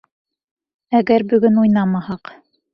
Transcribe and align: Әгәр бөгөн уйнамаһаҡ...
Әгәр 1.01 1.27
бөгөн 1.35 1.63
уйнамаһаҡ... 1.67 2.37